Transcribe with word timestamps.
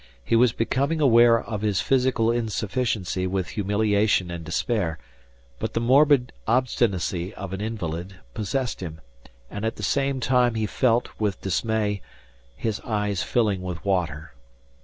He 0.25 0.35
was 0.35 0.51
becoming 0.51 0.99
aware 0.99 1.39
of 1.43 1.61
his 1.61 1.79
physical 1.79 2.31
insufficiency 2.31 3.27
with 3.27 3.49
humiliation 3.49 4.31
and 4.31 4.43
despair 4.43 4.97
but 5.59 5.75
the 5.75 5.79
morbid 5.79 6.33
obstinacy 6.47 7.35
of 7.35 7.53
an 7.53 7.61
invalid 7.61 8.15
possessed 8.33 8.81
him 8.81 8.99
and 9.51 9.63
at 9.63 9.75
the 9.75 9.83
same 9.83 10.19
time 10.19 10.55
he 10.55 10.65
felt, 10.65 11.09
with 11.19 11.41
dismay, 11.41 12.01
his 12.55 12.79
eyes 12.79 13.21
filling 13.21 13.61
with 13.61 13.85
water. 13.85 14.33